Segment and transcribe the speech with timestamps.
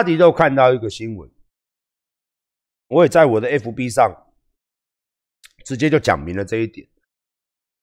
[0.00, 1.30] 阿迪都看到一个新闻，
[2.88, 4.10] 我也在我的 FB 上
[5.62, 6.88] 直接就讲明了这一点。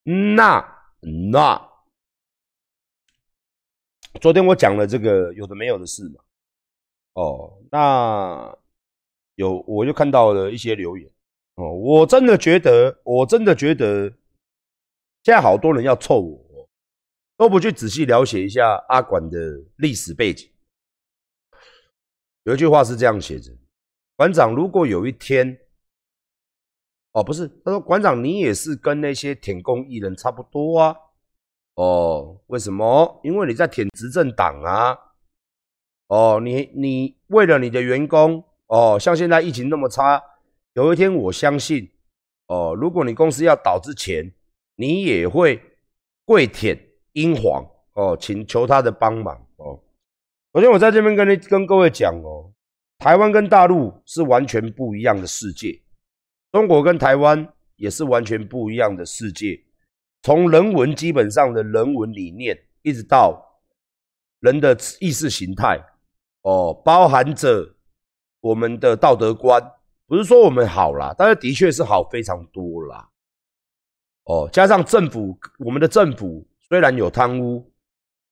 [0.04, 0.60] 那
[1.32, 1.70] 那，
[4.20, 6.24] 昨天我讲了这个有的没有的事嘛。
[7.14, 8.58] 哦，那
[9.36, 11.08] 有我就看到了一些留言。
[11.54, 14.10] 哦，我真的觉得，我真的觉得，
[15.22, 16.68] 现在好多人要凑我，
[17.38, 19.38] 都不去仔细了解一下阿管的
[19.76, 20.52] 历史背景。
[22.48, 23.52] 有一句话是这样写着：
[24.16, 25.60] 馆长，如果有一天，
[27.12, 30.96] 哦，不是，他说馆长，你也是跟那些舔工艺人差不多啊？
[31.76, 33.20] 哦，为什么？
[33.22, 34.98] 因为你在舔执政党啊。
[36.08, 40.24] 哦，你你为了你的员工，哦，像现在疫情那么差。
[40.72, 41.92] 有一天，我相信，
[42.48, 44.34] 哦，如果你公司要倒之前，
[44.76, 45.62] 你也会
[46.24, 46.80] 跪舔
[47.12, 49.84] 英皇，哦，请求他的帮忙，哦。
[50.58, 52.52] 首先，我在这边跟你跟各位讲哦，
[52.98, 55.84] 台湾跟大陆是完全不一样的世界，
[56.52, 59.64] 中国跟台湾也是完全不一样的世界。
[60.24, 63.62] 从人文基本上的人文理念，一直到
[64.40, 65.80] 人的意识形态，
[66.42, 67.76] 哦，包含着
[68.42, 69.62] 我们的道德观。
[70.08, 73.08] 不是说我们好啦，但是的确是好非常多啦。
[74.24, 77.72] 哦，加上政府，我们的政府虽然有贪污，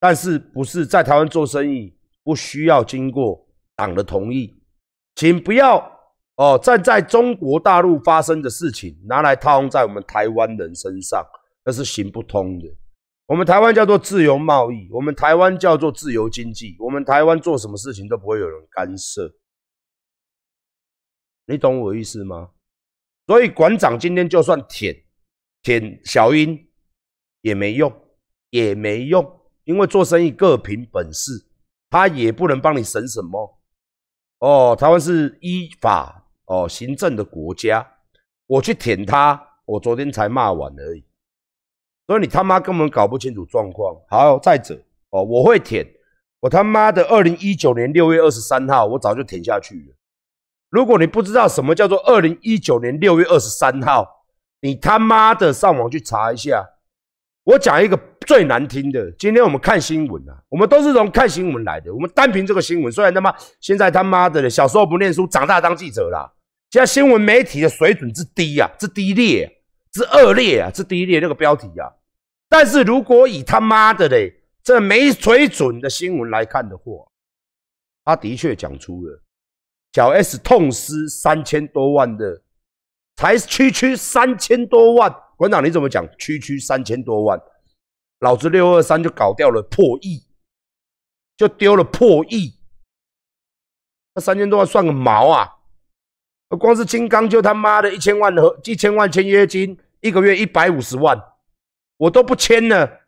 [0.00, 1.95] 但是不是在台湾做生意
[2.26, 3.46] 不需要经过
[3.76, 4.60] 党的同意，
[5.14, 5.78] 请不要
[6.34, 11.24] 哦站在中国大陆发生的事情拿来套用在我们台湾人身上，
[11.64, 12.66] 那是行不通的。
[13.26, 19.32] 我们台湾叫做自由贸易，我们台湾叫做自由经济，我们台湾做什么事情都不会有人干涉。
[21.46, 22.50] 你懂我意思吗？
[23.28, 24.96] 所以馆长今天就算舔
[25.62, 26.58] 舔小英
[27.42, 27.92] 也没用，
[28.50, 31.46] 也没用，因为做生意各凭本事，
[31.90, 33.58] 他也不能帮你审什么。
[34.38, 37.86] 哦，台湾是依法哦行政的国家，
[38.46, 41.04] 我去舔他，我昨天才骂完而已。
[42.06, 43.96] 所以你他妈根本搞不清楚状况。
[44.08, 45.86] 好，再者哦，我会舔，
[46.40, 49.96] 我他妈的二零一九年六月二十三号，我早就舔下去了。
[50.68, 54.24] 如果你不知道什么叫做二零一九年六月二十三号，
[54.60, 56.75] 你他妈的上网去查一下。
[57.46, 57.96] 我讲一个
[58.26, 61.94] 最难听的，今天我们看新闻啊，我们都是从看新闻来的。
[61.94, 66.28] 我们单凭这个新闻，虽然他妈现在他妈的小时候不念书，长大当记者啦。
[66.70, 69.48] 现在新闻媒体的水准之低啊，之低劣，
[69.92, 71.86] 之恶劣啊，之低劣那个标题啊。
[72.48, 76.84] 但是如果以他妈的嘞这没水准的新闻来看的话，
[78.04, 79.22] 他的确讲出了。
[79.92, 82.42] 小 S 痛失三千多万的，
[83.14, 86.06] 才区区三千多万，馆长你怎么讲？
[86.18, 87.40] 区区三千多万，
[88.20, 90.26] 老子六二三就搞掉了破亿，
[91.36, 92.58] 就丢了破亿，
[94.14, 95.48] 那三千多万算个毛啊！
[96.58, 101.16] 光是金刚就他妈的一千万和一千万签约金，一个月一百五十万，
[101.98, 103.00] 我都不签了，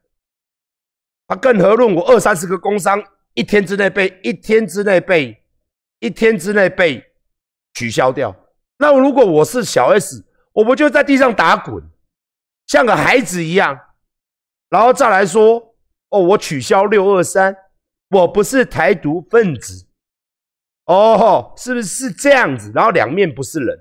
[1.26, 3.02] 啊，更何论我二三十个工商
[3.34, 5.42] 一天之内被一天之内被。
[6.00, 7.04] 一天之内被
[7.74, 8.32] 取消掉，
[8.76, 11.82] 那如果我是小 S，我不就在地上打滚，
[12.68, 13.76] 像个孩子一样，
[14.70, 15.74] 然后再来说，
[16.10, 17.56] 哦，我取消六二三，
[18.10, 19.88] 我不是台独分子，
[20.84, 22.70] 哦，是不是这样子？
[22.72, 23.76] 然后两面不是人，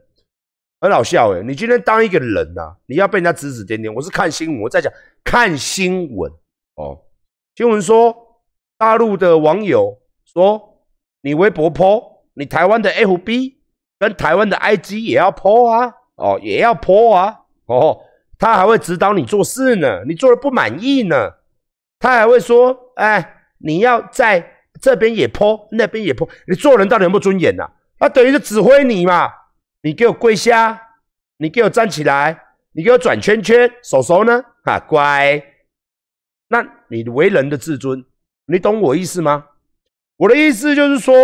[0.81, 1.43] 很好笑哎！
[1.43, 3.93] 你今天当一个人呐，你要被人家指指点点。
[3.93, 4.91] 我是看新闻，我在讲
[5.23, 6.31] 看新闻
[6.75, 7.03] 哦。
[7.55, 8.41] 新闻说，
[8.79, 10.73] 大陆的网友说。
[11.21, 13.55] 你微博破你台湾的 FB
[13.99, 18.01] 跟台湾的 IG 也要破啊，哦，也要破啊，哦，
[18.39, 21.31] 他还会指导你做事呢，你做的不满意呢，
[21.99, 27.67] 他还会说，哎，你要在这边也 po，那边也 po，你做人到底有没有尊严呐？
[27.99, 29.31] 他等于是指挥你嘛，
[29.81, 30.79] 你给我跪下，
[31.37, 32.39] 你给我站起来，
[32.73, 34.43] 你给我转圈圈，手手呢？
[34.63, 35.43] 哈，乖，
[36.49, 38.05] 那你为人的自尊，
[38.45, 39.47] 你懂我意思吗？
[40.17, 41.15] 我的意思就是说，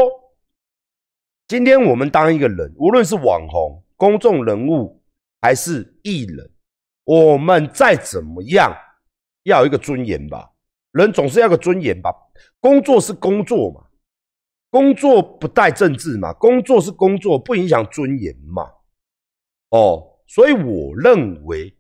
[1.48, 5.04] 今天我们当一个人，无论是网红、公众人物
[5.42, 6.50] 还是艺人，
[7.04, 8.76] 我们再怎么样
[9.44, 10.52] 要一个尊严吧。
[10.92, 12.12] 人总是要个尊严吧。
[12.60, 13.82] 工作是工作嘛，
[14.70, 18.64] 工作不带政治嘛，工作是工作，不影响尊严嘛。
[19.70, 21.76] 哦，所以我认为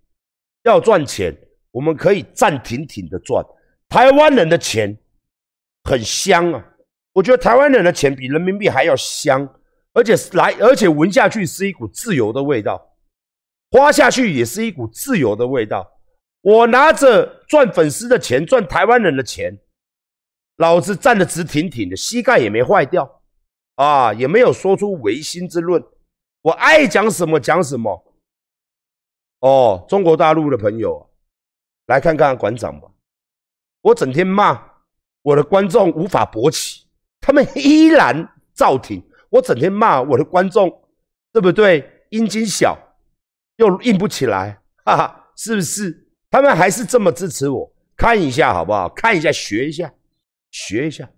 [0.64, 1.36] 要赚钱，
[1.72, 3.46] 我们可以暂停停的赚。
[3.88, 4.98] 台湾人的钱
[5.84, 6.70] 很香啊。
[7.14, 9.48] 我觉得台湾人的钱比人民币还要香，
[9.94, 12.93] 而且来，而且闻下去是一股自由的味道，
[13.74, 16.00] 花下去也是一股自由的味道。
[16.42, 19.52] 我拿着赚粉丝的钱，赚台湾人的钱，
[20.58, 23.24] 老子站得直挺挺的，膝盖也没坏掉。
[23.74, 25.84] 啊，也没有说出唯心之论。
[26.44, 28.14] 我爱讲什么讲什么。
[29.40, 31.10] 哦，中国大陆的朋友，
[31.88, 32.88] 来看看馆长吧。
[33.81, 34.64] 我整天骂
[35.24, 36.86] 我的观众无法勃起，
[37.20, 39.04] 他们依然照听。
[39.31, 40.70] 我整天骂我的观众，
[41.31, 42.06] 对不对？
[42.12, 42.78] 阴茎小
[43.58, 46.08] 又硬不起来， 哈哈，是不是？
[46.30, 47.72] 他们还是这么支持我。
[47.96, 48.90] 看一下好不好？
[48.90, 49.94] 看一下，学一下，
[50.52, 51.10] 学一下，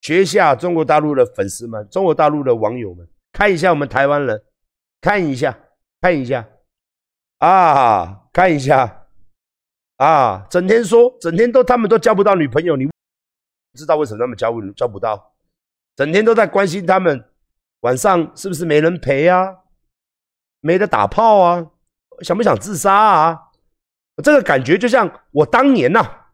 [0.00, 4.42] 学一下中国大陆的粉丝们，中国大陆的网友们，看一下我们台湾人，
[5.00, 5.56] 看一下，
[6.00, 6.48] 看一下。
[7.38, 9.06] 啊，看一下，
[9.96, 12.86] 啊，整天说，整天都他们都交不到女朋友，你
[13.78, 15.32] 知道为什么他们交不交不到？
[15.96, 17.24] 整天都在关心他们
[17.80, 19.56] 晚上是不是没人陪啊，
[20.60, 21.66] 没得打炮啊，
[22.22, 23.38] 想不想自杀啊？
[24.22, 26.26] 这个感觉就像我当年呐，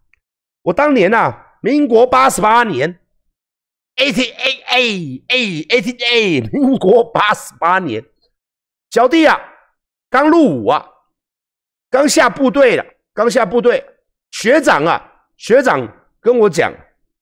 [0.62, 2.98] 我当年呐，民国八十八年
[3.96, 8.04] ，eighty a a a eighty a，民国八十八年，
[8.90, 9.38] 小弟啊，
[10.10, 10.92] 刚入伍啊。
[11.88, 12.84] 刚下部队了，
[13.14, 13.82] 刚下部队，
[14.32, 15.00] 学长啊，
[15.36, 15.88] 学长
[16.20, 16.74] 跟我讲，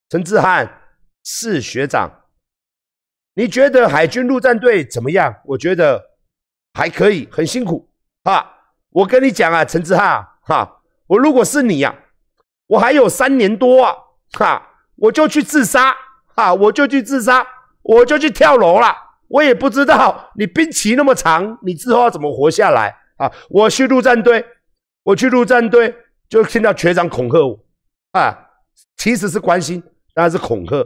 [0.09, 0.81] 陈志汉
[1.23, 2.25] 是学长，
[3.35, 5.43] 你觉得海军陆战队怎么样？
[5.45, 6.13] 我觉得
[6.75, 7.88] 还可以，很辛苦
[8.25, 8.44] 啊。
[8.91, 11.94] 我跟你讲啊，陈志汉哈，我如果是你呀，
[12.67, 13.94] 我还有三年多啊
[14.32, 14.62] 哈，
[14.97, 15.94] 我就去自杀
[16.37, 17.47] 哈，我就去自杀，
[17.82, 18.94] 我就去跳楼了。
[19.29, 23.32] 我也不知道你兵期那么长，你之后要怎么活下来啊？
[23.49, 24.44] 我去陆战队。
[25.05, 25.94] 我去陆战队，
[26.31, 27.61] 就听到学长恐吓我，
[28.12, 28.35] 啊，
[28.97, 29.82] 其实是关心，
[30.15, 30.82] 当然是恐吓，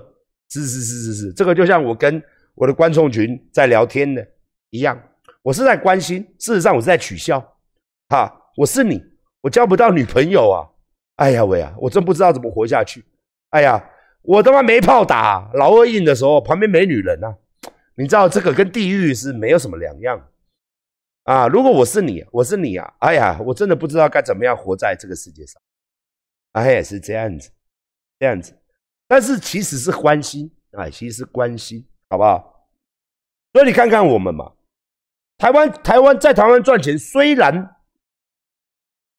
[0.50, 2.20] 是是是是是，这个就像我跟
[2.56, 4.26] 我的观众群在聊天的
[4.70, 5.00] 一样，
[5.48, 7.40] 我是在关心，事实上我是在取笑，
[8.10, 9.02] 哈，我是你，
[9.40, 10.68] 我交不到女朋友啊，
[11.16, 13.02] 哎呀喂啊，我真不知道怎么活下去，
[13.48, 13.82] 哎呀，
[14.20, 17.34] 我他妈没炮打，老二硬的时候旁边没女人啊，
[17.94, 20.22] 你知道这个跟地狱是没有什么两样。
[21.22, 21.48] 啊！
[21.48, 22.94] 如果我是你，我是你啊！
[23.00, 25.60] 哎呀，我真的不知道该怎么样活在这个世界上。
[26.52, 27.50] 哎呀，是这样子，
[28.18, 28.54] 这样子。
[29.06, 32.66] 但是其实是关心，哎，其实是关心，好不好？
[33.52, 34.52] 所以你看看我们嘛，
[35.38, 37.76] 台湾，台湾在台湾赚钱，虽然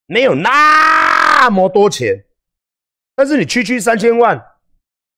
[0.05, 2.25] 没有那么多钱，
[3.15, 4.57] 但是你区区三千万，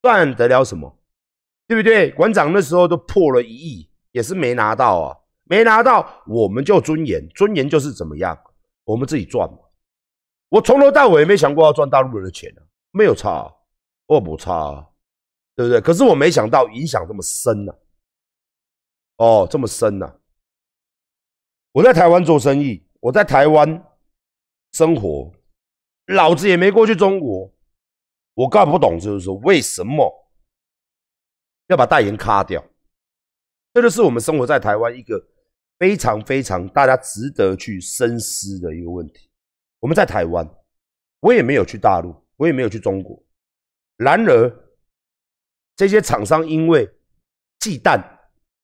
[0.04, 1.00] 赚得了什么？
[1.68, 2.12] 对不对？
[2.12, 5.18] 馆长那时候都破了一亿，也是没拿到啊。
[5.46, 8.38] 没拿到，我们就尊严，尊严就是怎么样，
[8.84, 9.58] 我们自己赚嘛。
[10.50, 12.62] 我从头到尾没想过要赚大陆人的钱啊，
[12.92, 13.52] 没有差，
[14.06, 14.88] 我不差，啊
[15.56, 15.82] 对不对？
[15.82, 17.74] 可是我没想到影响这么深呢。
[19.18, 20.21] 哦，这么深呢。
[21.72, 23.84] 我在台湾做生意，我在台湾
[24.74, 25.32] 生活，
[26.08, 27.54] 老子也没过去中国，
[28.34, 30.32] 我搞不懂，就是说为什么
[31.68, 32.64] 要把代言卡掉？
[33.74, 35.28] 这就是我们生活在台湾一个。
[35.80, 39.32] 非常非常，大家值得去深思的一个问题。
[39.80, 40.48] 我们在台湾，
[41.22, 43.20] 我也没有去大陆，我也没有去中国。
[43.98, 44.70] 然而，
[45.76, 46.88] 这些厂商因为
[47.58, 48.00] 忌惮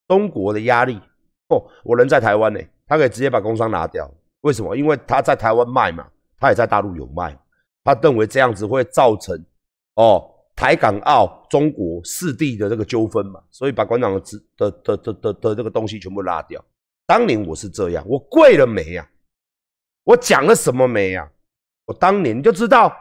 [0.07, 1.01] 中国的压力，
[1.49, 4.09] 哦，我人在台湾呢，他可以直接把工商拿掉。
[4.41, 4.75] 为什么？
[4.75, 6.07] 因为他在台湾卖嘛，
[6.39, 7.37] 他也在大陆有卖。
[7.83, 9.41] 他认为这样子会造成
[9.95, 14.21] 哦台港澳中国四地的这个纠纷嘛，所以把馆长的
[14.57, 16.63] 的的的的的这个东西全部拉掉。
[17.05, 19.09] 当年我是这样，我跪了没呀？
[20.03, 21.29] 我讲了什么没呀？
[21.85, 22.93] 我当年就知道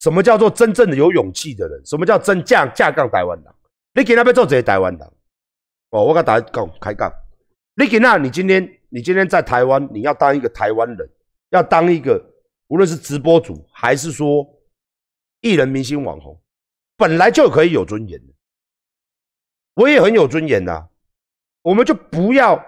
[0.00, 3.54] 什么叫做真正的有勇气的人，什么叫真架架杠台湾人。
[3.94, 5.12] 你给那边做这些台湾人，
[5.90, 7.12] 哦，我跟大家讲开杠。
[7.74, 11.10] 你给那，你今天你今天在台湾，你要当一个台湾人，
[11.50, 12.22] 要当一个
[12.68, 14.46] 无论是直播主还是说
[15.40, 16.40] 艺人、明星、网红，
[16.96, 18.32] 本来就可以有尊严的。
[19.74, 20.88] 我也很有尊严的，
[21.62, 22.62] 我们就不要。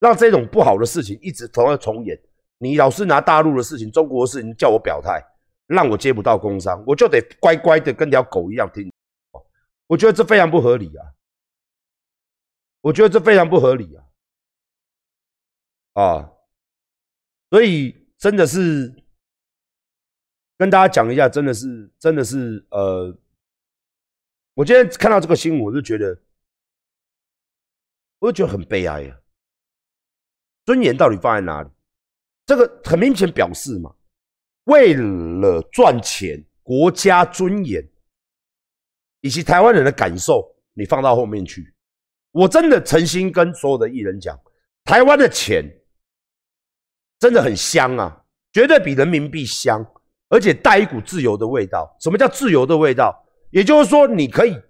[0.00, 2.18] 让这种不好的事情一直同样重演。
[2.56, 5.22] 你老是拿大陆的事情、中国的事情叫我表态，
[5.66, 8.90] 让我接不到工商，我就得乖乖的跟条狗一样听。
[9.86, 11.04] 我觉得这非常不合理啊！
[12.80, 14.02] 我觉得这非常不合理啊！
[16.00, 16.32] 啊，
[17.50, 18.94] 所以真的是
[20.56, 23.14] 跟大家讲一下，真的是，真的是，呃，
[24.54, 26.18] 我今天看到这个新闻，我就觉得，
[28.18, 29.20] 我就觉得很悲哀啊。
[30.64, 31.68] 尊严到底放在哪里？
[32.46, 33.94] 这个很明显表示嘛，
[34.64, 37.86] 为了赚钱，国家尊严
[39.20, 41.74] 以及台湾人的感受，你放到后面去。
[42.30, 44.38] 我真的诚心跟所有的艺人讲，
[44.84, 45.64] 台湾的钱
[47.20, 48.22] 真的很香啊，
[48.52, 49.86] 绝对比人民币香，
[50.30, 51.96] 而且带一股自由的味道。
[52.00, 53.24] 什么叫自由的味道？
[53.50, 54.60] 也就是说，你可以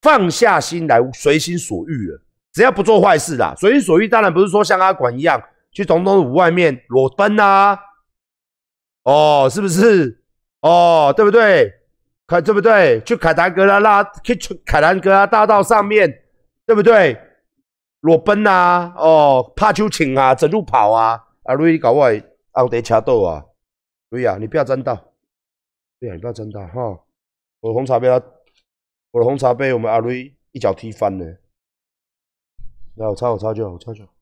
[0.00, 2.20] 放下心来，随心所欲了。
[2.52, 7.78] 只要不做坏事啦，随心所欲当然不是说像阿管一样去总统府外面裸奔啊，
[9.02, 10.22] 哦，是不是？
[10.60, 11.70] 哦，对不对？
[12.26, 13.02] 凯对不对？
[13.02, 16.22] 去凯达格拉拉，去凯兰格拉大道上面，
[16.64, 17.20] 对不对？
[18.04, 22.04] 裸奔啊，哦，怕秋请啊，整路跑啊，阿瑞你搞我
[22.52, 23.46] 奥德恰豆啊，
[24.10, 24.94] 瑞啊，你不要沾到，
[25.98, 27.02] 对啊，你不要沾到哈，
[27.60, 28.22] 我的红茶杯他，
[29.10, 31.38] 我的红茶杯我们阿瑞一脚踢翻了。
[32.94, 34.12] 那我擦我擦就好，我擦就好。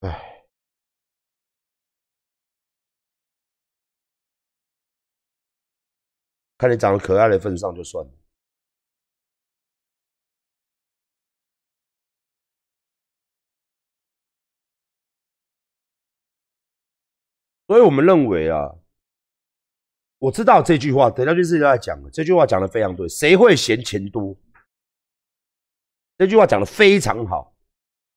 [0.00, 0.44] 哎，
[6.58, 8.12] 看你长得可爱的份上就算了。
[17.74, 18.72] 所以我们认为啊，
[20.18, 22.10] 我知道这句话，等下就是在讲了。
[22.12, 24.38] 这句话讲的非常对，谁会嫌钱多？
[26.16, 27.52] 这句话讲的非常好，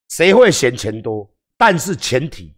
[0.10, 1.36] 谁会嫌钱多？
[1.58, 2.56] 但是前提，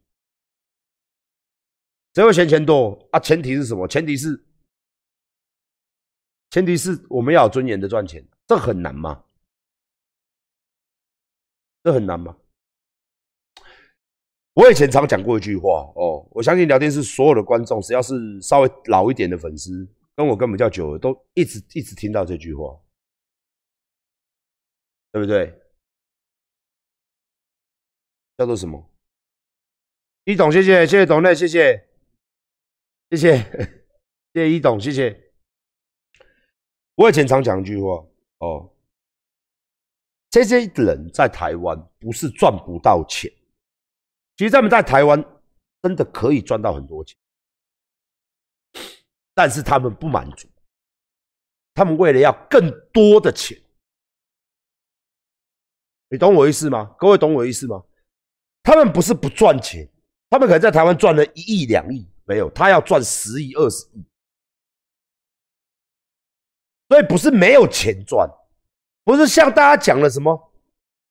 [2.15, 3.19] 谁会嫌钱多啊？
[3.21, 3.87] 前提是什么？
[3.87, 4.45] 前提是，
[6.49, 9.23] 前提是我们要有尊严的赚钱，这很难吗？
[11.81, 12.35] 这很难吗？
[14.53, 22.79] 我以前常讲过一句话哦，我相信聊天室所有的观众，只要是稍微老一点的粉丝，跟我根本叫久的，都一直一直听到这句话。
[25.11, 25.59] 对不对？
[28.37, 28.89] 叫做什么？
[30.25, 31.89] 一董，谢谢，谢谢董内，谢谢，
[33.09, 33.37] 谢谢，
[34.33, 35.31] 谢谢一董，谢谢。
[36.93, 38.05] 我以前常讲一句话
[38.37, 38.71] 哦，
[40.29, 43.31] 这些人在台湾不是赚不到钱，
[44.39, 45.21] 其实他们在台湾
[45.81, 47.17] 真的可以赚到很多钱，
[49.33, 50.47] 但是他们不满足，
[51.73, 53.61] 他们为了要更多的钱。
[56.07, 56.95] 你懂我意思吗？
[56.97, 57.83] 各位懂我意思吗？
[58.63, 59.85] 他们不是不赚钱，
[60.29, 64.05] 他们可能在台湾赚了一亿两亿，没有，他要赚十亿二十亿，
[66.87, 68.25] 所以不是没有钱赚，
[69.03, 70.53] 不是像大家讲的什么，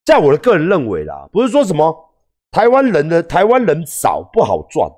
[0.07, 2.08] 在我的个人认为啦，不是说什么
[2.51, 4.91] 台湾人的台湾人少不好赚，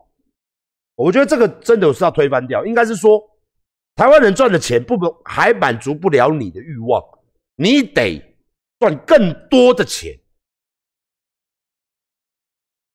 [0.95, 3.21] 我觉得这个真的是要推翻掉，应该是说
[3.95, 7.03] 台湾人赚的钱不还满足不了你的欲望，
[7.57, 8.27] 你得。
[8.81, 10.19] 赚更多的钱，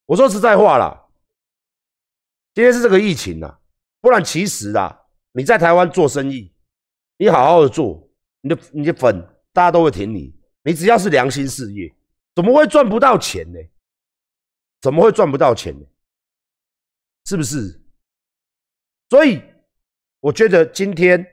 [0.08, 1.06] 我说实在话啦，
[2.56, 3.56] 今天是这个疫情呐，
[4.02, 5.00] 不然其实啊，
[5.32, 6.52] 你在台湾做生意，
[7.20, 8.10] 你好好的做，
[8.42, 9.22] 你的你的粉
[9.54, 11.96] 大家都会挺你，你只要是良心事业，
[12.34, 13.60] 怎么会赚不到钱呢？
[14.86, 15.84] 怎么会赚不到钱呢？
[17.25, 17.82] 是不是？
[19.10, 19.42] 所以
[20.20, 21.25] 我觉得今天，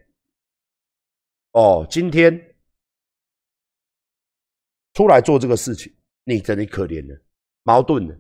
[1.51, 2.49] 哦，今天。
[4.95, 5.95] 出来做这个事情，
[6.25, 7.23] 你真的可怜了，
[7.63, 8.19] 矛盾了。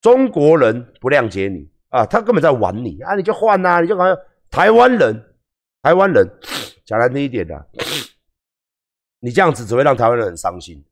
[0.00, 4.16] 中国人不谅解你啊，他根本在玩你啊，你就换呐，你就好像
[4.50, 5.36] 台湾人，
[5.82, 6.26] 台湾人
[6.86, 7.70] 讲难听一点的，
[9.20, 10.82] 你这样子只会让台湾人很伤心。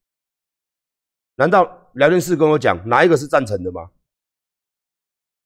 [1.37, 3.91] 难道聊天室跟我讲哪一个是赞成的吗？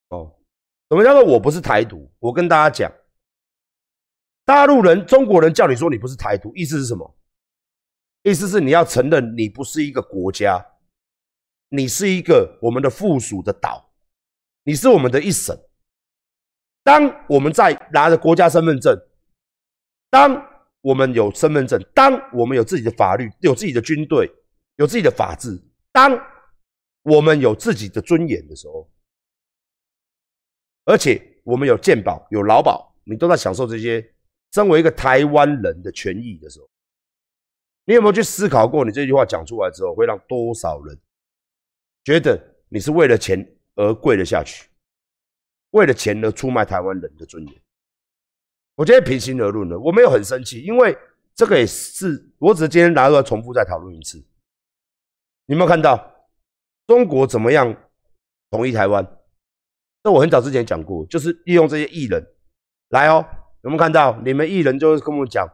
[0.08, 0.36] 哦，
[0.88, 2.10] 什么叫做我不是台独？
[2.18, 2.92] 我跟大家讲，
[4.44, 7.16] 大陆人、中国人叫你说你不是台独，意思是什么？
[8.22, 10.64] 意思是你要承认你不是一个国家，
[11.68, 13.92] 你是一个我们的附属的岛，
[14.64, 15.56] 你是我们的一省。
[16.82, 18.96] 当我们在拿着国家身份证，
[20.08, 20.44] 当
[20.80, 24.32] 我们有身份证，当我们有自己的法律、有自己的军队、
[24.76, 25.60] 有自己的法治，
[25.90, 26.16] 当
[27.06, 28.90] 我们有自己的尊严的时候，
[30.84, 34.12] 而且我们有健保、有劳保，你都在享受这些
[34.52, 36.68] 身为一个台湾人的权益的时候。
[37.84, 40.98] 你有没有去思考过，你这句话讲出来之后，会让多少人
[42.02, 44.68] 觉得你是为了钱而跪了下去，
[45.70, 47.62] 为了钱而出卖台湾人的尊严？
[48.74, 50.98] 我觉得平心而论呢，我没有很生气，因为
[51.36, 54.18] 这个也是我只是今天拿出来重复再讨论一次。
[55.46, 56.15] 你有没有看到
[56.86, 57.74] 中国怎么样
[58.50, 59.04] 统一台湾？
[60.02, 62.24] 这我很早之前讲过，就是利用这些艺人
[62.88, 63.26] 来哦。
[63.62, 65.48] 有没有看到你们艺人就是跟我讲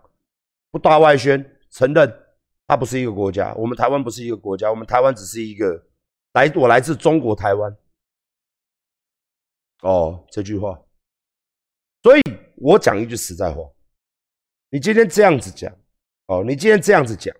[0.70, 2.18] 不大外宣，承认。
[2.64, 5.84] 它不是一个国家，我们台湾不是一个国家，我们台湾只是一个
[6.32, 7.76] 来，我来自中国台湾。
[9.82, 10.80] 哦，这句话，
[12.02, 12.22] 所以
[12.56, 13.68] 我讲一句实在话，
[14.70, 15.70] 你今天这样子讲，
[16.26, 17.34] 哦，你今天这样子讲，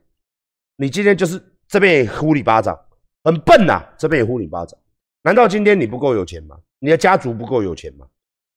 [0.76, 2.78] 你今天就是这边也呼你巴掌，
[3.24, 4.78] 很笨呐，这边也呼你巴掌，
[5.22, 6.58] 难道今天你不够有钱吗？
[6.78, 8.06] 你的家族不够有钱吗？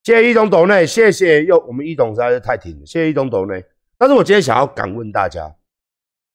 [0.03, 3.63] 谢谢一董董内，谢谢又我们一董实在是太挺了，谢谢一董董内。
[3.98, 5.55] 但是我今天想要敢问大家，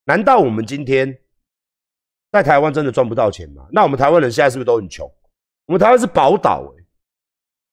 [0.05, 1.19] 难道我们今天
[2.33, 3.67] 在台湾真的赚不到钱吗？
[3.73, 5.09] 那我们台湾人现在是不是都很穷？
[5.67, 6.85] 我们台湾是宝岛哎，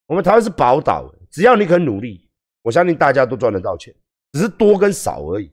[0.08, 2.30] 我们台湾是宝岛，只要你肯努力，
[2.62, 3.94] 我相信大家都赚得到钱，
[4.34, 5.52] 只是多跟少而已。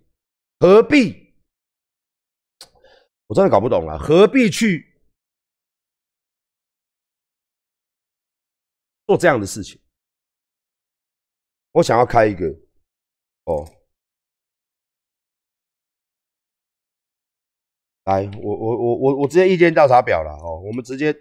[0.61, 1.33] 何必？
[3.27, 4.94] 我真的搞不懂了，何必去
[9.07, 9.81] 做这样的事情？
[11.73, 12.47] 我想要开一个
[13.45, 13.69] 哦。
[18.05, 21.15] 来，我我我我我直接意见调查表了哦，我们直接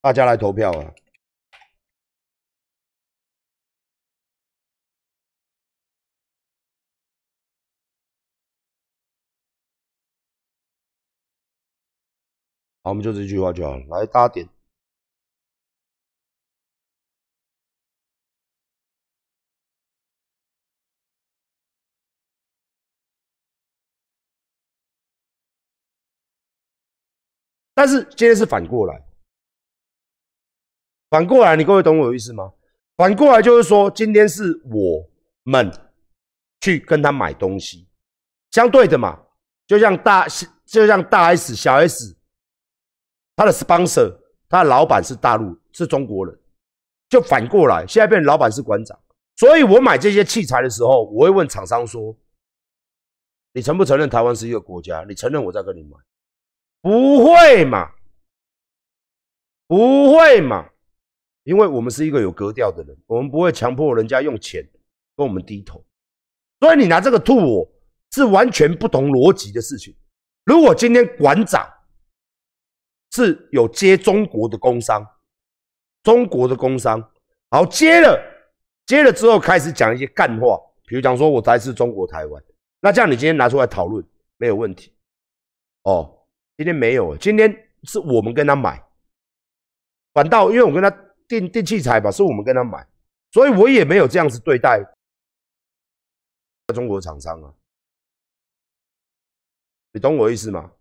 [0.00, 0.94] 大家来投票啊。
[12.82, 13.84] 好，我们就这句话就好了。
[13.86, 14.55] 来，大家点。
[27.76, 29.04] 但是今天是反过来，
[31.10, 32.54] 反过来，你各位懂我的意思吗？
[32.96, 35.06] 反过来就是说，今天是我
[35.42, 35.70] 们
[36.62, 37.86] 去跟他买东西，
[38.50, 39.22] 相对的嘛，
[39.66, 40.26] 就像大
[40.64, 42.16] 就像大 S 小 S，
[43.36, 46.34] 他的 sponsor，他的老板是大陆是中国人，
[47.10, 48.98] 就反过来，现在变成老板是馆长，
[49.36, 52.16] 所以我买这些器材的时候，我会问厂商说
[53.52, 55.04] ：“你承不承认台湾是一个国家？
[55.06, 55.98] 你承认我在跟你买？”
[56.86, 57.90] 不会嘛？
[59.66, 60.70] 不会嘛？
[61.42, 64.64] 因为我们是一个有格调的人，我们不会强迫人家用钱
[65.16, 65.84] 跟我们低头。
[66.60, 67.68] 所以你拿这个吐我
[68.12, 69.96] 是完全不同逻辑的事情。
[70.44, 71.68] 如果今天馆长
[73.10, 75.04] 是有接中国的工商，
[76.04, 77.02] 中国的工商，
[77.50, 78.16] 好接了，
[78.86, 82.40] 接了之后开始讲一些干话，比如讲说我来自中国台湾，
[82.78, 84.94] 那这样你今天拿出来讨论没有问题
[85.82, 86.12] 哦。
[86.56, 88.82] 今天没有，今天是我们跟他买，
[90.14, 90.90] 反倒因为我跟他
[91.28, 92.86] 订订器材吧，是我们跟他买，
[93.30, 94.80] 所以我也没有这样子对待
[96.74, 97.52] 中国厂商啊，
[99.92, 100.72] 你懂我意思吗？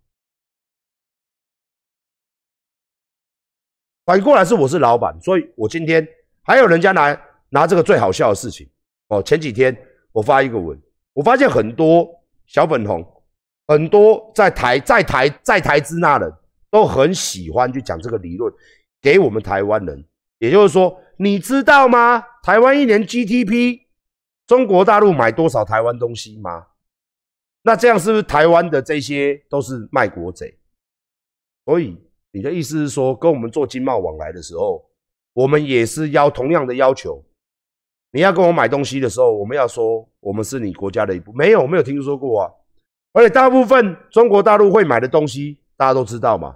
[4.05, 6.07] 反过来是我是老板，所以我今天
[6.43, 8.69] 还有人家拿拿这个最好笑的事情
[9.07, 9.21] 哦。
[9.21, 9.75] 前几天
[10.11, 12.07] 我发一个文，我发现很多
[12.45, 13.14] 小粉红。
[13.67, 16.31] 很多在台在台在台支那人
[16.69, 18.53] 都很喜欢去讲这个理论
[19.01, 20.05] 给我们台湾人，
[20.39, 22.23] 也就是说，你知道吗？
[22.43, 23.79] 台湾一年 GDP，
[24.45, 26.67] 中国大陆买多少台湾东西吗？
[27.63, 30.59] 那这样是不是台湾的这些都是卖国贼？
[31.65, 31.97] 所以
[32.31, 34.85] 你的意思是说，跟我们做经贸往来的时候，
[35.33, 37.23] 我们也是要同样的要求。
[38.11, 42.51] 你要跟我买东西的时候，我们要说我们是你国家的一部没有，我没有听说过啊。
[43.15, 46.53] 而且大部分中国大陆会买的东西，大家都知道嘛，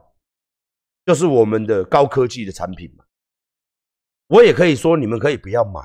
[1.06, 3.06] 就是我们的高科技的产品嘛。
[4.28, 5.80] 我也可以说，你们可以不要买，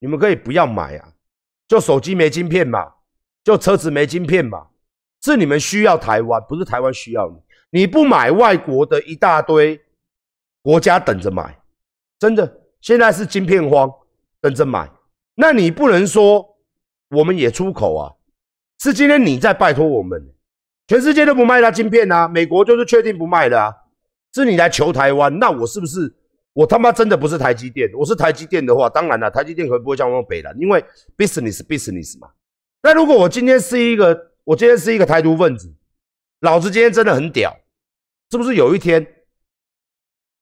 [0.00, 1.14] 你们可以不要买啊，
[1.68, 2.94] 就手机没晶片嘛，
[3.44, 4.70] 就车子没晶片嘛，
[5.20, 7.40] 是你们需要台湾，不是台湾需要你。
[7.82, 9.80] 你不买，外国的一大堆
[10.60, 11.56] 国家等着买，
[12.18, 13.88] 真的，现在是晶片荒，
[14.40, 14.90] 等着买。
[15.36, 16.58] 那你不能说
[17.10, 18.12] 我们也出口啊？
[18.82, 20.20] 是今天你在拜托我们，
[20.88, 23.72] 全世界都不卖他晶片啊，美国就是确定不卖的啊。
[24.34, 26.12] 是你来求台湾，那我是不是
[26.52, 27.88] 我他妈真的不是台积电？
[27.96, 30.84] 我是台积电的话，当然了，台积电可不会像我们北南，因为
[31.16, 32.30] business business 嘛。
[32.82, 35.72] 那如果我今天是一个，我今天是一个台独分子，
[36.40, 37.56] 老子今天真的很屌，
[38.32, 39.06] 是不是有一天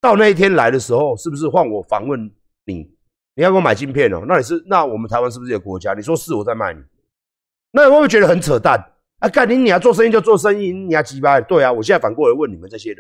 [0.00, 2.32] 到那一天来的时候，是不是换我访问
[2.64, 2.90] 你？
[3.34, 4.24] 你要给我买晶片哦？
[4.26, 5.92] 那你是那我们台湾是不是一个国家？
[5.92, 6.80] 你说是，我在卖你。
[7.72, 9.28] 那会不会觉得很扯淡啊？
[9.28, 11.40] 干你，你要做生意就做生意，你要鸡巴？
[11.40, 12.98] 对啊，我现在反过来问你们这些人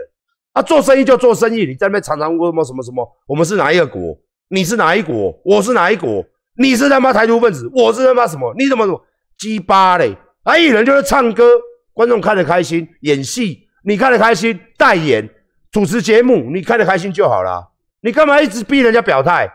[0.52, 3.06] 啊，做生意就做生意，你在那边常常问什么什么什么？
[3.26, 4.16] 我们是哪一个国？
[4.48, 5.40] 你是哪一国？
[5.44, 6.24] 我是哪一国？
[6.56, 7.70] 你是他妈台独分子？
[7.74, 8.54] 我是他妈什么？
[8.58, 9.00] 你怎么怎么
[9.38, 10.16] 鸡巴嘞？
[10.42, 11.44] 啊，艺人就是唱歌，
[11.92, 15.28] 观众看得开心；演戏你看得开心，代言、
[15.70, 17.72] 主持节目你看得开心就好了。
[18.02, 19.50] 你干嘛一直逼人家表态？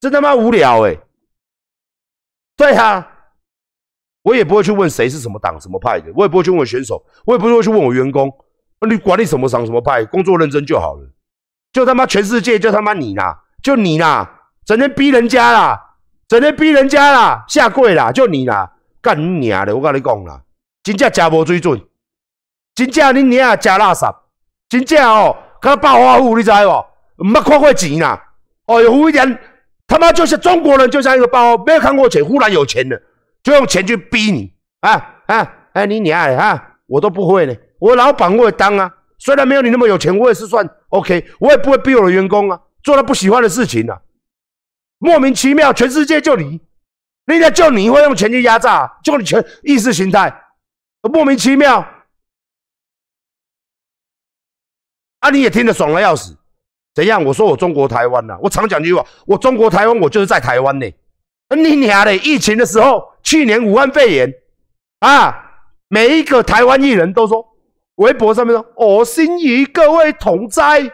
[0.00, 0.96] 真他妈无聊哎！
[2.56, 3.19] 对啊。
[4.22, 8.30] 我也不会去问谁是什么党什么派的，我也不会去问选手，我也不会去问我员工。
[8.88, 11.10] 你管你什么党什么派，工作认真就好了。
[11.72, 15.78] 就他妈全世界就他妈你啦，就你啦，整天逼人家啦，
[16.26, 19.76] 整天逼人家啦，下跪啦，就你啦，干你娘的！
[19.76, 20.42] 我跟你讲啦，
[20.82, 21.80] 真正假无水准，
[22.74, 24.14] 真正你娘假垃圾，
[24.68, 26.86] 真正哦，跟暴发户你知无？
[27.18, 28.20] 唔捌看过钱啦，
[28.66, 29.38] 哦，有一点
[29.86, 33.00] 他妈就是中国人，就像一个包，没有看过钱，忽然有钱了，
[33.42, 35.56] 就用钱去逼你啊啊！
[35.72, 37.54] 哎，你你爱啊，我都不会呢。
[37.78, 44.02] 我老板我也当啊，虽然没有你那么有钱，我也是算 OK，我也不会逼我的员工啊，做他不喜欢的事情啊。
[44.98, 46.60] 莫名其妙，全世界就你，
[47.24, 50.44] 人家就你会用钱去压榨，就你全意识形态，
[51.02, 51.86] 莫名其妙。
[55.20, 56.36] 啊，你也听得爽了要死，
[56.94, 57.24] 怎样？
[57.24, 60.86] 我说我中国台湾呐，我常讲句话，我中国台湾，我就是在台湾呢。
[61.56, 64.32] 你娘的，疫情的时候，去年武汉肺炎
[65.00, 65.34] 啊，
[65.88, 67.44] 每一个台湾艺人都说，
[67.96, 70.92] 微博上面说，我心与各位同在。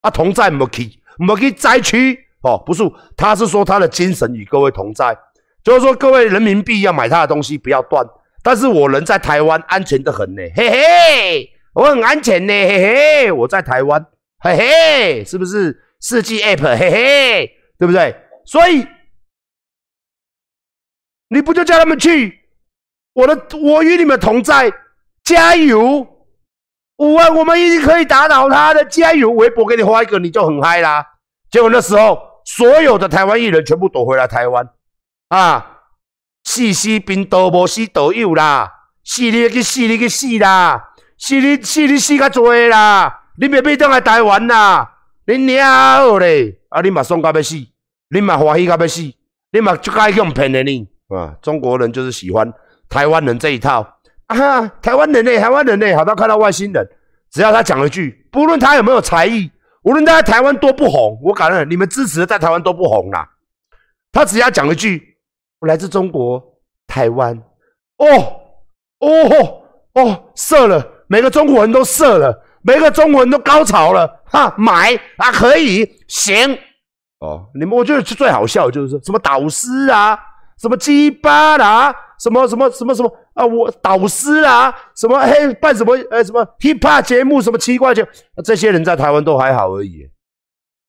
[0.00, 2.18] 啊，同在莫去莫去灾区。
[2.42, 2.82] 哦，不是，
[3.16, 5.16] 他是说他的精神与各位同在，
[5.62, 8.04] 就是说各位人民币要买他的东西不要断，
[8.42, 11.50] 但是我人在台湾安全的很呢，嘿嘿。
[11.74, 14.04] 我很安全呢，嘿嘿，我在台湾，
[14.40, 15.74] 嘿嘿，是不是？
[16.00, 18.14] 四 G App，嘿嘿，对不对？
[18.44, 18.84] 所以
[21.32, 22.40] 你不就叫他们去？
[23.14, 24.70] 我的，我与你们同在，
[25.24, 26.06] 加油！
[26.98, 29.30] 五万，我们已经可以打倒他的，加油！
[29.30, 31.04] 微博给你发一个，你就很嗨啦。
[31.50, 34.68] 结果那时候，所有的台湾艺人全部躲回来台湾，
[35.28, 35.80] 啊，
[36.44, 38.70] 死死兵都无死都有啦，
[39.02, 40.90] 死你去死你去死啦！
[41.18, 43.24] 死你死你死较多啦！
[43.38, 44.96] 你别别倒来台湾啦！
[45.26, 46.58] 你鸟嘞！
[46.68, 47.56] 啊，你嘛爽到要死，
[48.10, 49.00] 你嘛欢喜到要死，
[49.52, 51.34] 你嘛就该用骗的你啊！
[51.42, 52.52] 中国人就是喜欢
[52.88, 53.80] 台湾人这一套
[54.26, 54.66] 啊！
[54.80, 55.38] 台湾人呢？
[55.38, 55.94] 台湾人呢？
[55.96, 56.86] 好到看到外星人，
[57.30, 59.50] 只要他讲一句，不论他有没有才艺，
[59.82, 63.28] 无论他在台湾多不红，我感恩你们支持的在台湾都不红啦。
[64.10, 65.16] 他只要讲一句，
[65.60, 66.42] 我来自中国
[66.86, 67.36] 台湾，
[67.98, 68.06] 哦
[69.00, 69.62] 哦
[69.94, 70.86] 哦，射了。
[71.08, 76.58] 每个中国人都射了，每个中国人都高潮了，哈，买啊，可以，行，
[77.18, 80.18] 哦，你们我觉得最好笑就是什么导师啊，
[80.62, 88.06] 什么鸡巴啦，什么什么什么什么啊，我导师啊，什么嘿办什么呃什么 hip hop 节目，什么奇怪节，
[88.44, 90.08] 这些人在台湾都还好而已，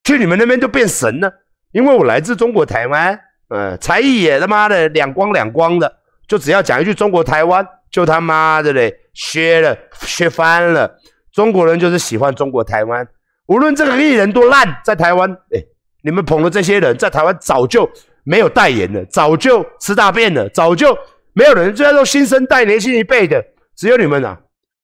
[0.04, 1.30] 去你们那边就变神了，
[1.72, 5.92] 因为我来自中国台湾，嗯，才艺也他妈的两光两光的，
[6.28, 7.66] 就只要讲一句中国台湾。
[7.90, 10.98] 就他妈的嘞，削了，削翻了。
[11.32, 13.06] 中国人就是喜欢中国台湾，
[13.46, 15.62] 无论这个艺人多烂，在台湾，哎，
[16.02, 17.88] 你们捧的这些人，在台湾早就
[18.24, 20.96] 没有代言了，早就吃大便了，早就
[21.32, 21.74] 没有人。
[21.76, 23.44] 虽然说新生代、年轻一辈的，
[23.76, 24.40] 只有你们啊，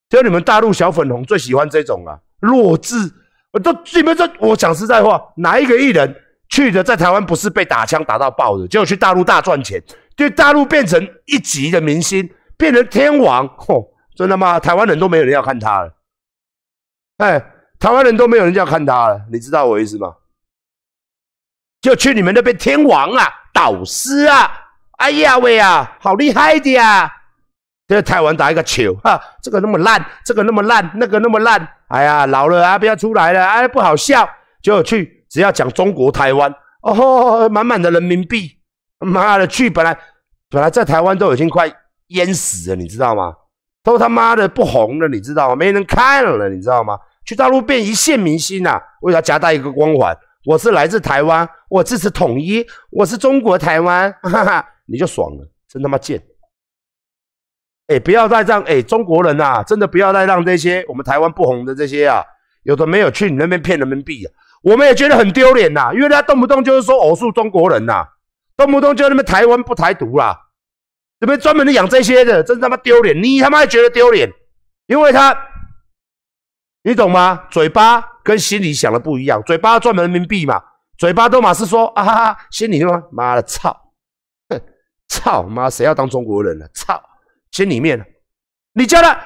[0.08, 2.96] 只有你们大陆小粉红最喜欢这种啊，弱智。
[3.52, 6.14] 我都你们这，我讲实在话，哪一个艺人
[6.50, 9.82] 去的在台湾不是被打枪打到爆的，结果去大陆大赚钱，
[10.14, 12.30] 对大陆变成一级的明星。
[12.60, 14.60] 变成天王，吼，真的吗？
[14.60, 15.90] 台湾人都没有人要看他了，
[17.16, 17.42] 哎，
[17.78, 20.14] 台湾人都没有人要看他了，你知道我意思吗？
[21.80, 24.50] 就去你们那边天王啊，导师啊，
[24.98, 27.10] 哎呀喂啊，好厉害的呀！
[27.88, 34.28] 在台湾打一个球，哈，这个那么烂，这个那么烂，那个那么烂，哎呀，老了啊，不要出来了，哎，不好笑，
[34.62, 38.58] 就去，只要讲中国台湾，哦，满满的人民币，
[38.98, 39.98] 妈的，去本来
[40.48, 41.70] 本来在台湾都已经快。
[42.10, 43.32] 淹死了，你知道吗？
[43.84, 45.54] 都他妈的不红了，你知道吗？
[45.54, 46.98] 没人看了，你知道吗？
[47.24, 50.12] 去大陆变一线明星呐，为啥夹带一个光环？
[50.44, 56.20] 我是来自台湾，我支持统一，我是中国台湾， 哈哈，你就爽了，真他妈贱！
[57.86, 62.22] 哎，不要再让哎中国人呐，真的不要再让这些我们台湾不红的这些啊，
[62.64, 68.04] 有的没有去你那边骗人民币啊，我们也觉得很丢脸呐，因为他动不动就是说偶数中国人呐，
[68.56, 70.36] 动不动就那么台湾不台独啦。
[71.20, 73.22] 这边专门的养这些的，真他妈丢脸！
[73.22, 74.28] 你他妈还觉得丢脸？
[74.86, 75.36] 因为他，
[76.82, 77.46] 你懂吗？
[77.50, 79.42] 嘴巴跟心里想的不一样。
[79.44, 80.62] 嘴巴赚人民币嘛，
[81.00, 83.02] 嘴巴都马是说啊哈哈，心里吗？
[83.10, 83.74] 妈的操，
[84.52, 84.60] 哼，
[85.08, 86.68] 操妈，谁要当中国人了？
[86.74, 87.02] 操，
[87.52, 87.98] 心里面，
[88.74, 89.18] 你叫他，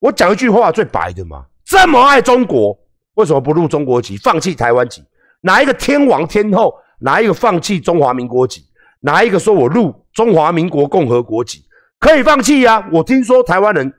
[0.00, 2.78] 我讲一句话最白的嘛，这么爱中国，
[3.14, 5.02] 为什么不入中国籍，放弃台湾籍？
[5.40, 6.74] 哪一个天王天后？
[7.00, 8.62] 哪一个放弃中华民国籍？
[9.00, 11.64] 哪一个说我入中华民国共和国籍
[11.98, 12.86] 可以放弃呀？
[12.92, 13.90] 我听说台湾人，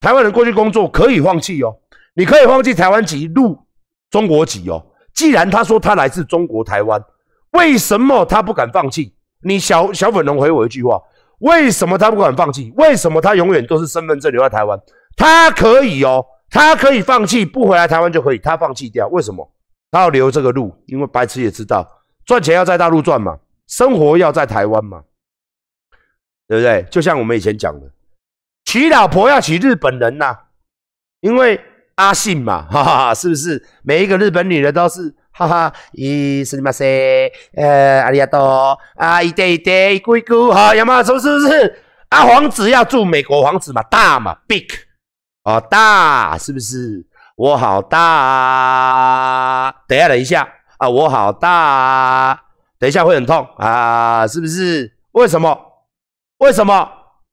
[0.00, 1.74] 台湾人过去工作可以放弃哦。
[2.14, 3.58] 你可以放弃台湾籍入
[4.10, 4.84] 中国籍哦。
[5.18, 7.04] 既然他说他来自中国台湾，
[7.50, 9.16] 为什么他不敢放弃？
[9.42, 11.02] 你小小粉龙回我一句话：
[11.40, 12.72] 为什么他不敢放弃？
[12.76, 14.80] 为什么他永远都是身份证留在台湾？
[15.16, 19.08] 他可以哦，他可以放弃不回来台湾就可以，他放弃掉。
[19.08, 19.52] 为什么
[19.90, 20.72] 他要留这个路？
[20.86, 21.84] 因为白痴也知道
[22.24, 23.40] 赚钱要在大陆赚嘛。
[23.66, 25.02] 生活要在台湾嘛，
[26.46, 26.86] 对不对？
[26.92, 27.90] 就像我们以前讲的，
[28.66, 30.38] 娶老婆要娶日本人呐，
[31.22, 31.60] 因为
[31.98, 33.62] 阿信嘛， 哈哈，是不是？
[33.82, 36.84] 每一个日本女的都是哈哈，伊是嘛塞，
[37.54, 41.02] 呃，阿里亚多啊，一对一对，一咕一咕，哈，有没有？
[41.04, 41.40] 是不是？
[41.48, 41.82] 是？
[42.10, 44.66] 啊，皇子要住美国，皇子嘛，大嘛，big，
[45.42, 47.04] 哦，大，是不是？
[47.36, 52.40] 我好大，等一下，等一下啊，我好大，
[52.78, 54.92] 等一下会很痛啊，是不是？
[55.12, 55.58] 为什么？
[56.38, 56.88] 为什么？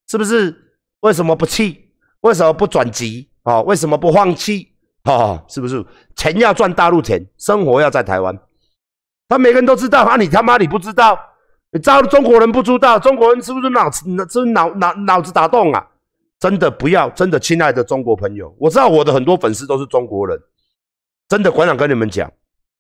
[0.08, 0.56] 是不是？
[1.02, 1.92] 为什么不气？
[2.22, 3.30] 为什么不转机？
[3.46, 4.74] 哦，为什么不放弃？
[5.06, 5.84] 哦，是不是？
[6.16, 8.38] 钱要赚大陆钱，生活要在台湾。
[9.28, 11.18] 他每个人都知道啊，你他妈你不知道？
[11.72, 13.00] 你知道中国人不知道？
[13.00, 15.88] 中国人是不是脑子是脑脑脑子打洞啊？
[16.40, 20.38] 真的不要，真的亲爱的中国朋友，我知道我的很多粉丝都是中国人，
[21.28, 22.32] 真的馆长跟你们讲，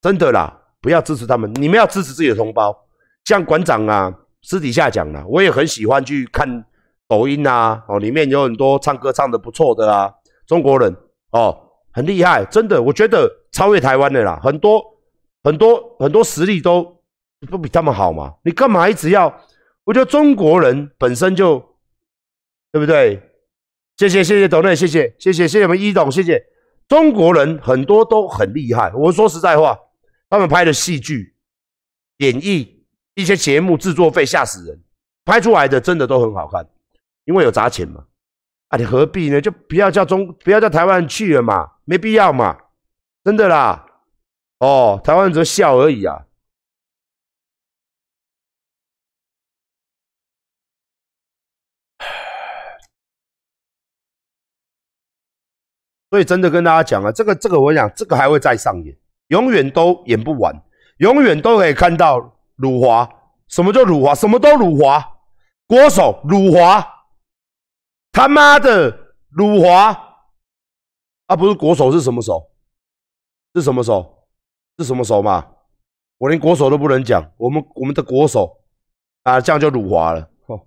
[0.01, 2.75] 真的啦，不要支持他们，你们要支持自己的同胞。
[3.23, 6.65] 像馆长啊，私底下讲了，我也很喜欢去看
[7.07, 10.11] 抖音啊，哦，里面有很多唱歌唱的不错的啊，
[10.47, 10.95] 中国人
[11.31, 11.61] 哦。
[11.91, 14.83] 很厉害，真的，我觉得超越台湾的啦，很多
[15.41, 16.83] 很多很多实力都
[17.49, 18.33] 不比他们好嘛。
[18.43, 19.33] 你干嘛一直要？
[19.85, 21.57] 我觉得中国人本身就
[22.73, 23.21] 对不对？
[23.95, 26.43] 谢谢谢谢董内，谢谢谢谢谢谢我们一董，谢谢。
[26.89, 29.79] 中国人很多都很厉害，我说实在话，
[30.29, 31.37] 他们拍的戏剧、
[32.17, 32.67] 演绎
[33.13, 34.83] 一些节目制作费吓死人，
[35.23, 36.67] 拍出来的真的都很好看，
[37.23, 38.03] 因为有砸钱嘛。
[38.75, 39.39] 你何必呢？
[39.39, 41.71] 就不要叫中，不要叫台湾去了嘛。
[41.85, 42.57] 没必要嘛，
[43.23, 43.85] 真的啦，
[44.59, 46.25] 哦，台湾人只是笑而已啊。
[56.09, 60.55] 所以真的跟大家讲啊，这个这个我讲，这个还会再上演，永远都演不完，
[60.97, 63.07] 永远都可以看到辱华。
[63.47, 64.15] 什么叫辱华？
[64.15, 65.17] 什么都辱华，
[65.67, 66.94] 国手辱华，
[68.15, 68.97] 他妈的
[69.29, 69.91] 辱华。
[71.27, 72.49] 啊，不是国手是什么手？
[73.53, 74.27] 是什么手？
[74.77, 75.45] 是什么手嘛？
[76.17, 78.57] 我连国手都不能讲，我们我们的国手
[79.23, 80.29] 啊，这样就辱华了。
[80.45, 80.65] 哦，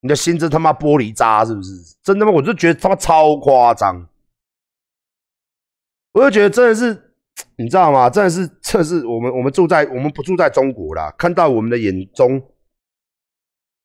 [0.00, 1.70] 你的心真他妈玻璃渣是不是？
[2.02, 2.32] 真的吗？
[2.32, 4.08] 我就觉得他妈超夸张，
[6.12, 7.14] 我就觉得真的是，
[7.56, 8.10] 你知道吗？
[8.10, 12.42] 真的是，这是我们我们住在我们不住在中国啦，看到我们的眼中，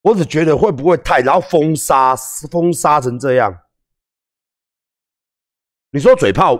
[0.03, 2.15] 我只觉得会不会太然后封杀
[2.51, 3.61] 封杀成这样？
[5.91, 6.55] 你说嘴炮，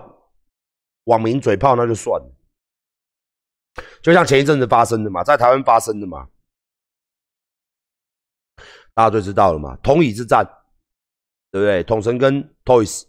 [1.06, 2.32] 网民嘴炮那就算了，
[4.02, 6.30] 就像前一阵子发生的嘛，在台湾发生的嘛，
[8.94, 10.46] 大家都知道了嘛，同椅之战，
[11.52, 11.84] 对不对？
[11.84, 13.06] 统神跟 Toys，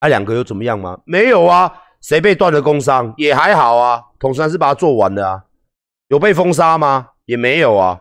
[0.00, 1.00] 那两个有怎么样吗？
[1.04, 5.46] 没有啊，谁被断了工伤也还好啊，统神是把它做完了啊，
[6.08, 7.14] 有被封杀吗？
[7.24, 8.00] 也没有啊，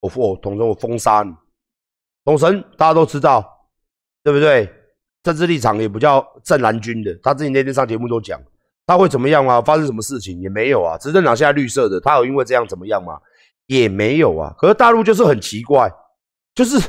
[0.00, 1.32] 我我统神我封杀你，
[2.24, 3.68] 统神大家都知道，
[4.22, 4.72] 对不对？
[5.22, 8.40] 政治立场也不叫正蓝军的，他自己那天上节目都讲，
[8.86, 9.60] 他会怎么样啊？
[9.60, 10.96] 发生什么事情也没有啊。
[10.96, 13.20] 执政党现在绿色的，他有因为这样怎么样吗？
[13.66, 14.54] 也没有啊。
[14.56, 15.92] 可是大陆就是很奇怪，
[16.54, 16.80] 就是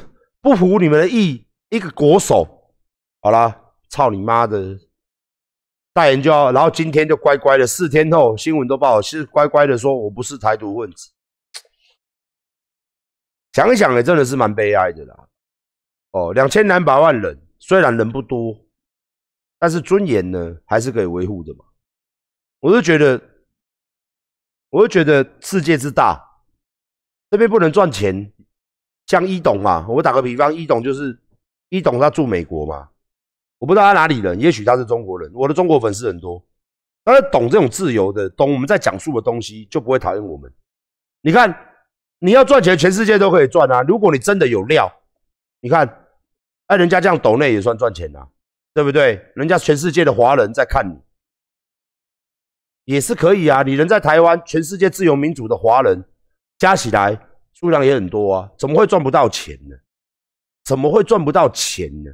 [0.42, 2.48] 不服你们的意，一个国手，
[3.22, 3.54] 好啦，
[3.90, 4.78] 操你妈的，
[5.94, 11.12] 代言就要，然后今天就乖乖的，四天后新闻都报，是乖乖的说我不是台独分子。
[13.54, 15.28] 想一想也真的是蛮悲哀的啦。
[16.12, 17.38] 哦，两千两百万人。
[17.64, 18.58] 虽然人不多，
[19.60, 21.64] 但是尊严呢还是可以维护的嘛。
[22.60, 23.22] 我就觉得，
[24.72, 26.20] 我就觉得世界之大，
[27.30, 28.34] 这边不能赚钱。
[29.06, 31.20] 像一董啊，我打个比方，一董就是
[31.70, 32.90] 一董，他住美国嘛，
[33.60, 35.32] 我不知道他哪里人，也许他是中国人。
[35.36, 36.44] 我的中国粉丝很多，
[37.04, 40.52] 但是懂这种自由的，懂我们在讲述的东西，就不会讨厌我们。
[41.22, 41.56] 你看，
[42.22, 43.82] 你要赚钱，全世界都可以赚啊。
[43.82, 44.90] 如果你真的有料，
[45.60, 45.98] 你看。
[46.68, 48.26] 那人家这样抖内也算赚钱啊，
[48.74, 49.22] 对不对？
[49.36, 50.98] 人家全世界的华人在看你，
[52.86, 53.62] 也是可以啊。
[53.62, 56.02] 你人在台湾，全世界自由民主的华人
[56.58, 59.76] 加起来数量也很多啊，怎么会赚不到钱呢？
[60.64, 62.12] 怎么会赚不到钱呢？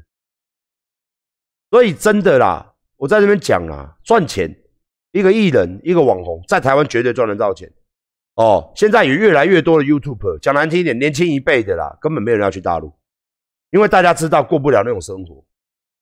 [1.70, 4.52] 所以真的啦，我在这边讲啊，赚钱，
[5.12, 7.72] 一个艺人，一个网红，在台湾绝对赚得到钱
[8.38, 8.72] 哦。
[8.76, 12.92] 现在有越来越多的 YouTube，讲难听一点，年轻一辈的啦，根本没有人要去大陆。
[13.70, 15.44] 因为大家知道过不了那种生活，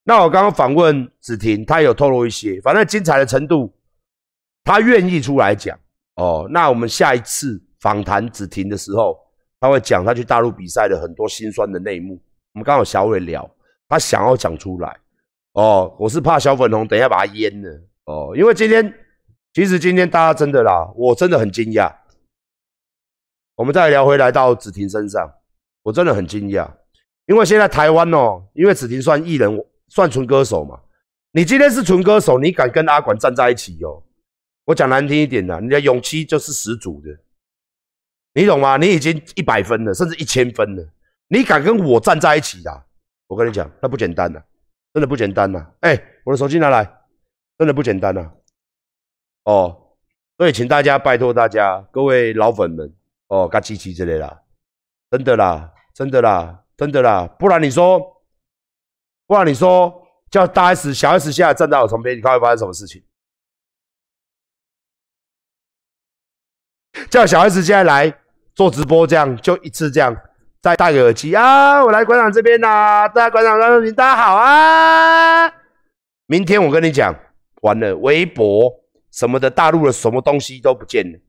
[0.04, 3.74] 那我刚刚访问子婷，她有透露一些，反正精彩的程度，
[4.64, 5.76] 她愿意出来讲
[6.16, 6.48] 哦。
[6.52, 9.18] 那我们下一次访谈子婷的时候，
[9.60, 12.22] 他会讲他去大陆比赛的很多心酸的内幕。
[12.54, 13.50] 我们刚好小伟聊，
[13.90, 14.96] 他想要讲出来
[15.54, 15.92] 哦。
[15.98, 18.94] 我是怕小粉红等一下把他淹了哦，因为今天
[19.54, 21.92] 其实今天大家真的啦，我真的很惊讶。
[23.56, 25.34] 我们再聊回来到子婷身上，
[25.84, 26.70] 我真的很惊讶。
[27.26, 30.80] 因为现在台湾哦，因为子婷算艺人，算纯歌手嘛。
[31.32, 34.04] 你今天是纯歌手，你敢跟阿管站在一起哦？
[34.66, 37.10] 我讲难听一点的，你的勇气就是十足的，
[38.34, 38.78] 你懂吗？
[38.78, 40.88] 你已经一百分了，甚至一千分了，
[41.28, 42.86] 你敢跟我站在一起的？
[43.28, 44.42] 我跟你讲，那不简单呐，
[44.94, 45.66] 真的不简单呐！
[45.82, 46.84] 哎，我的手机拿来，
[47.58, 48.32] 真的不简单呐！
[49.46, 49.96] 哦，
[50.38, 52.94] 所以请大家拜托大家，各位老粉们，
[53.28, 54.42] 哦，嘎叽叽之类啦，
[55.10, 58.00] 真的啦，真的啦，真的啦，不然你说，
[59.26, 63.04] 不然你说叫大 S、小 S 现在站在我旁边，你看会发生什么事情？
[67.10, 68.20] 叫小 S 现在来
[68.54, 70.16] 做直播，这样就一次这样，
[70.62, 73.60] 再戴个耳机啊，我来馆长这边呐，大家馆长
[73.96, 75.52] 大家好啊！
[76.28, 77.14] 明天我跟你讲，
[77.62, 78.72] 完了，微博
[79.12, 81.20] 什么的，大陆的什么东西都不见了，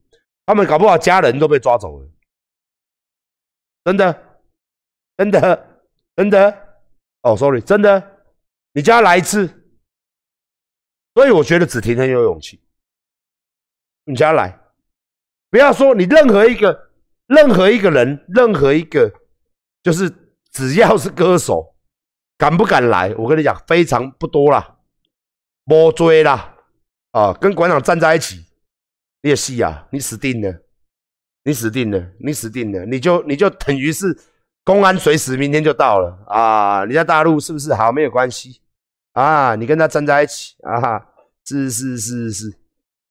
[0.47, 2.09] 他们搞不好家人都被抓走了，
[3.83, 4.39] 真的，
[5.15, 5.81] 真的，
[6.15, 6.79] 真的，
[7.21, 8.23] 哦，sorry，真的，
[8.71, 9.47] 你叫他来一次，
[11.13, 12.59] 所以我觉得子婷很有勇气，
[14.05, 14.59] 你叫他来。
[15.49, 16.91] 不要说你任何一个、
[17.27, 19.13] 任何一个人、任何一个，
[19.83, 20.09] 就是
[20.51, 21.75] 只要是歌手，
[22.37, 23.13] 敢不敢来？
[23.15, 24.77] 我跟你讲，非常不多啦，
[25.65, 26.55] 莫追啦。
[27.11, 27.33] 啊！
[27.33, 28.46] 跟馆长站在一起，
[29.21, 30.61] 你也戏啊，你死定了，
[31.43, 34.17] 你死定了，你死定了，你就你就等于是
[34.63, 36.85] 公安随时明天就到了啊！
[36.85, 37.91] 你在大陆是不是好？
[37.91, 38.61] 没有关系
[39.13, 41.05] 啊，你跟他站在一起啊，
[41.45, 42.57] 是是是是是。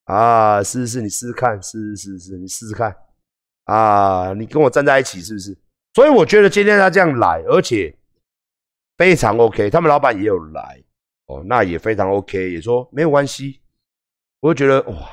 [0.05, 2.95] 啊，是是你试试看，试试试试你试试看，
[3.65, 5.57] 啊，你跟我站在一起是不是？
[5.93, 7.93] 所以我觉得今天他这样来，而且
[8.97, 10.81] 非常 OK，他们老板也有来，
[11.25, 13.59] 哦，那也非常 OK，也说没有关系，
[14.39, 15.09] 我就觉得哇，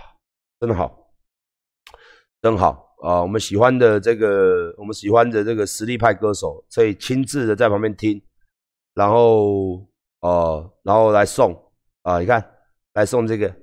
[0.66, 1.10] 真好，
[2.40, 3.20] 真好啊！
[3.20, 8.22] 我们喜欢的这个，我们喜欢的这个实力派歌手，可以亲自的在旁边听，
[8.94, 9.86] 然后
[10.20, 12.42] 哦，然后来送啊，你看，
[12.94, 13.54] 来送这个。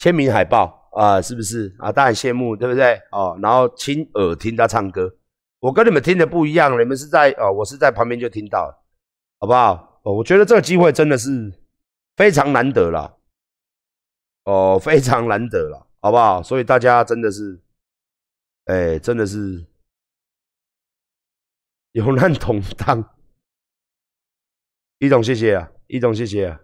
[0.00, 1.92] 签名海报啊，是不是啊？
[1.92, 3.00] 大家很羡慕，对不对？
[3.12, 5.08] 哦，然后亲耳听他唱歌，
[5.60, 8.82] 我跟你们听的不一样，你们是在哦，我是在旁边就听到，
[9.38, 10.00] 好不好？
[10.02, 11.52] 哦，我觉得这个机会真的是
[12.16, 13.18] 非常难得了，
[14.44, 16.42] 哦，非常难得了，好不好？
[16.42, 17.62] 所以大家真的是，
[18.66, 19.64] 哎，真的是
[21.92, 23.16] 有难同当。
[24.98, 26.60] 一总谢谢啊，一总谢谢啊，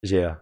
[0.00, 0.40] 谢谢啊。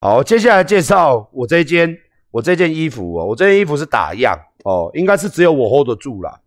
[0.00, 1.96] 好，接下来介绍我这件
[2.32, 6.42] 我这件衣服哦，我这件衣服是打样哦，应该是只有我 hold 得住啦。